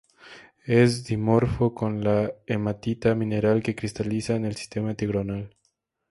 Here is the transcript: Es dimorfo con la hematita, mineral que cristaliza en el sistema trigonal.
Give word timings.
Es 0.65 1.03
dimorfo 1.03 1.75
con 1.75 2.03
la 2.03 2.33
hematita, 2.47 3.13
mineral 3.13 3.61
que 3.61 3.75
cristaliza 3.75 4.35
en 4.35 4.45
el 4.45 4.55
sistema 4.55 4.95
trigonal. 4.95 5.55